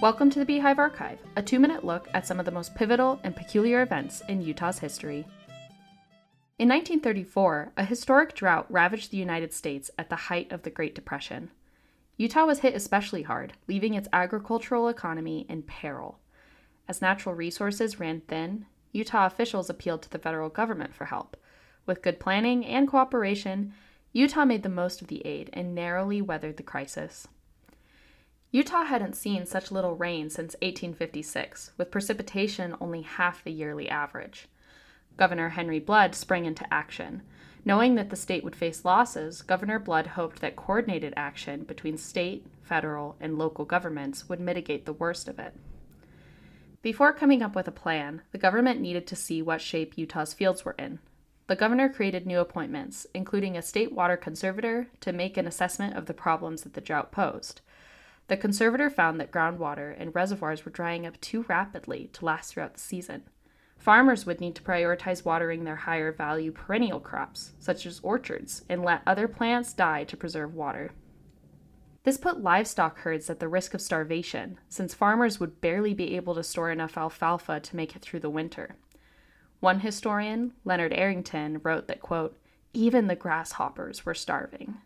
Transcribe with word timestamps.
Welcome 0.00 0.30
to 0.30 0.38
the 0.38 0.46
Beehive 0.46 0.78
Archive, 0.78 1.18
a 1.36 1.42
two 1.42 1.58
minute 1.58 1.84
look 1.84 2.08
at 2.14 2.26
some 2.26 2.40
of 2.40 2.46
the 2.46 2.50
most 2.50 2.74
pivotal 2.74 3.20
and 3.22 3.36
peculiar 3.36 3.82
events 3.82 4.22
in 4.28 4.40
Utah's 4.40 4.78
history. 4.78 5.26
In 6.58 6.70
1934, 6.70 7.72
a 7.76 7.84
historic 7.84 8.34
drought 8.34 8.64
ravaged 8.70 9.10
the 9.10 9.18
United 9.18 9.52
States 9.52 9.90
at 9.98 10.08
the 10.08 10.16
height 10.16 10.50
of 10.52 10.62
the 10.62 10.70
Great 10.70 10.94
Depression. 10.94 11.50
Utah 12.16 12.46
was 12.46 12.60
hit 12.60 12.74
especially 12.74 13.24
hard, 13.24 13.52
leaving 13.68 13.92
its 13.92 14.08
agricultural 14.10 14.88
economy 14.88 15.44
in 15.50 15.64
peril. 15.64 16.18
As 16.88 17.02
natural 17.02 17.34
resources 17.34 18.00
ran 18.00 18.22
thin, 18.22 18.64
Utah 18.92 19.26
officials 19.26 19.68
appealed 19.68 20.00
to 20.00 20.10
the 20.10 20.18
federal 20.18 20.48
government 20.48 20.94
for 20.94 21.04
help. 21.04 21.36
With 21.84 22.00
good 22.00 22.18
planning 22.18 22.64
and 22.64 22.88
cooperation, 22.88 23.74
Utah 24.14 24.46
made 24.46 24.62
the 24.62 24.70
most 24.70 25.02
of 25.02 25.08
the 25.08 25.20
aid 25.26 25.50
and 25.52 25.74
narrowly 25.74 26.22
weathered 26.22 26.56
the 26.56 26.62
crisis. 26.62 27.28
Utah 28.52 28.84
hadn't 28.84 29.14
seen 29.14 29.46
such 29.46 29.70
little 29.70 29.94
rain 29.94 30.28
since 30.28 30.54
1856, 30.54 31.70
with 31.76 31.90
precipitation 31.90 32.74
only 32.80 33.02
half 33.02 33.44
the 33.44 33.52
yearly 33.52 33.88
average. 33.88 34.48
Governor 35.16 35.50
Henry 35.50 35.78
Blood 35.78 36.16
sprang 36.16 36.46
into 36.46 36.72
action. 36.72 37.22
Knowing 37.64 37.94
that 37.94 38.10
the 38.10 38.16
state 38.16 38.42
would 38.42 38.56
face 38.56 38.84
losses, 38.84 39.42
Governor 39.42 39.78
Blood 39.78 40.08
hoped 40.08 40.40
that 40.40 40.56
coordinated 40.56 41.14
action 41.16 41.62
between 41.62 41.96
state, 41.96 42.44
federal, 42.62 43.16
and 43.20 43.38
local 43.38 43.64
governments 43.64 44.28
would 44.28 44.40
mitigate 44.40 44.84
the 44.84 44.94
worst 44.94 45.28
of 45.28 45.38
it. 45.38 45.54
Before 46.82 47.12
coming 47.12 47.42
up 47.42 47.54
with 47.54 47.68
a 47.68 47.72
plan, 47.72 48.22
the 48.32 48.38
government 48.38 48.80
needed 48.80 49.06
to 49.08 49.16
see 49.16 49.42
what 49.42 49.60
shape 49.60 49.98
Utah's 49.98 50.32
fields 50.32 50.64
were 50.64 50.74
in. 50.78 50.98
The 51.46 51.56
governor 51.56 51.88
created 51.88 52.26
new 52.26 52.40
appointments, 52.40 53.06
including 53.12 53.56
a 53.56 53.62
state 53.62 53.92
water 53.92 54.16
conservator, 54.16 54.88
to 55.00 55.12
make 55.12 55.36
an 55.36 55.46
assessment 55.46 55.96
of 55.96 56.06
the 56.06 56.14
problems 56.14 56.62
that 56.62 56.72
the 56.72 56.80
drought 56.80 57.12
posed. 57.12 57.60
The 58.30 58.36
conservator 58.36 58.88
found 58.90 59.18
that 59.18 59.32
groundwater 59.32 59.92
and 59.98 60.14
reservoirs 60.14 60.64
were 60.64 60.70
drying 60.70 61.04
up 61.04 61.20
too 61.20 61.44
rapidly 61.48 62.10
to 62.12 62.24
last 62.24 62.54
throughout 62.54 62.74
the 62.74 62.80
season. 62.80 63.24
Farmers 63.76 64.24
would 64.24 64.40
need 64.40 64.54
to 64.54 64.62
prioritize 64.62 65.24
watering 65.24 65.64
their 65.64 65.74
higher 65.74 66.12
value 66.12 66.52
perennial 66.52 67.00
crops, 67.00 67.54
such 67.58 67.86
as 67.86 67.98
orchards, 68.04 68.64
and 68.68 68.84
let 68.84 69.02
other 69.04 69.26
plants 69.26 69.72
die 69.72 70.04
to 70.04 70.16
preserve 70.16 70.54
water. 70.54 70.92
This 72.04 72.18
put 72.18 72.40
livestock 72.40 72.98
herds 72.98 73.28
at 73.28 73.40
the 73.40 73.48
risk 73.48 73.74
of 73.74 73.80
starvation, 73.80 74.60
since 74.68 74.94
farmers 74.94 75.40
would 75.40 75.60
barely 75.60 75.92
be 75.92 76.14
able 76.14 76.36
to 76.36 76.44
store 76.44 76.70
enough 76.70 76.96
alfalfa 76.96 77.58
to 77.58 77.74
make 77.74 77.96
it 77.96 78.02
through 78.02 78.20
the 78.20 78.30
winter. 78.30 78.76
One 79.58 79.80
historian, 79.80 80.52
Leonard 80.64 80.92
Arrington, 80.92 81.60
wrote 81.64 81.88
that, 81.88 82.00
quote, 82.00 82.38
even 82.72 83.08
the 83.08 83.16
grasshoppers 83.16 84.06
were 84.06 84.14
starving. 84.14 84.76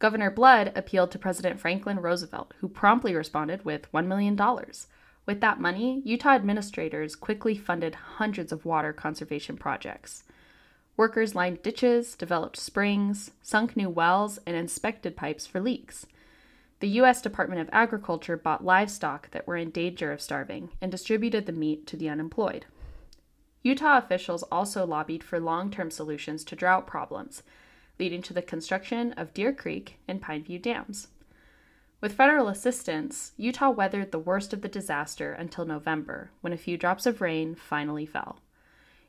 Governor 0.00 0.30
Blood 0.30 0.72
appealed 0.74 1.10
to 1.10 1.18
President 1.18 1.60
Franklin 1.60 2.00
Roosevelt, 2.00 2.54
who 2.60 2.68
promptly 2.68 3.14
responded 3.14 3.66
with 3.66 3.92
$1 3.92 4.06
million. 4.06 4.34
With 5.26 5.42
that 5.42 5.60
money, 5.60 6.00
Utah 6.06 6.30
administrators 6.30 7.14
quickly 7.14 7.54
funded 7.54 7.94
hundreds 7.94 8.50
of 8.50 8.64
water 8.64 8.94
conservation 8.94 9.58
projects. 9.58 10.24
Workers 10.96 11.34
lined 11.34 11.62
ditches, 11.62 12.14
developed 12.14 12.56
springs, 12.56 13.32
sunk 13.42 13.76
new 13.76 13.90
wells, 13.90 14.38
and 14.46 14.56
inspected 14.56 15.16
pipes 15.16 15.46
for 15.46 15.60
leaks. 15.60 16.06
The 16.80 16.88
U.S. 16.88 17.20
Department 17.20 17.60
of 17.60 17.68
Agriculture 17.70 18.38
bought 18.38 18.64
livestock 18.64 19.30
that 19.32 19.46
were 19.46 19.58
in 19.58 19.68
danger 19.70 20.12
of 20.12 20.22
starving 20.22 20.70
and 20.80 20.90
distributed 20.90 21.44
the 21.44 21.52
meat 21.52 21.86
to 21.88 21.96
the 21.98 22.08
unemployed. 22.08 22.64
Utah 23.62 23.98
officials 23.98 24.44
also 24.44 24.86
lobbied 24.86 25.22
for 25.22 25.38
long 25.38 25.70
term 25.70 25.90
solutions 25.90 26.42
to 26.44 26.56
drought 26.56 26.86
problems 26.86 27.42
leading 28.00 28.22
to 28.22 28.32
the 28.32 28.42
construction 28.42 29.12
of 29.12 29.34
Deer 29.34 29.52
Creek 29.52 29.98
and 30.08 30.22
Pineview 30.22 30.60
dams. 30.60 31.08
With 32.00 32.14
federal 32.14 32.48
assistance, 32.48 33.32
Utah 33.36 33.68
weathered 33.68 34.10
the 34.10 34.18
worst 34.18 34.54
of 34.54 34.62
the 34.62 34.68
disaster 34.68 35.34
until 35.34 35.66
November, 35.66 36.30
when 36.40 36.54
a 36.54 36.56
few 36.56 36.78
drops 36.78 37.04
of 37.04 37.20
rain 37.20 37.54
finally 37.54 38.06
fell. 38.06 38.38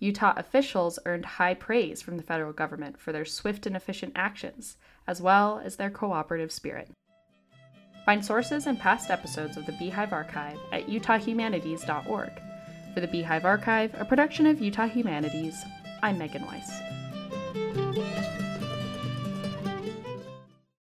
Utah 0.00 0.34
officials 0.36 0.98
earned 1.06 1.24
high 1.24 1.54
praise 1.54 2.02
from 2.02 2.16
the 2.16 2.22
federal 2.22 2.52
government 2.52 2.98
for 2.98 3.12
their 3.12 3.24
swift 3.24 3.64
and 3.64 3.76
efficient 3.76 4.12
actions, 4.16 4.76
as 5.06 5.22
well 5.22 5.62
as 5.64 5.76
their 5.76 5.90
cooperative 5.90 6.50
spirit. 6.50 6.90
Find 8.04 8.24
sources 8.24 8.66
and 8.66 8.76
past 8.76 9.08
episodes 9.08 9.56
of 9.56 9.66
the 9.66 9.76
Beehive 9.78 10.12
Archive 10.12 10.58
at 10.72 10.88
utahhumanities.org. 10.88 12.32
For 12.92 13.00
the 13.00 13.06
Beehive 13.06 13.44
Archive, 13.44 13.94
a 14.00 14.04
production 14.04 14.46
of 14.46 14.60
Utah 14.60 14.88
Humanities, 14.88 15.62
I'm 16.02 16.18
Megan 16.18 16.44
Weiss. 16.44 18.49